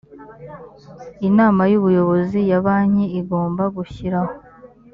inama 1.27 1.61
y 1.71 1.73
ubuyobozi 1.79 2.39
ya 2.49 2.59
banki 2.65 3.05
igomba 3.19 3.63
gushyiraho 3.75 4.31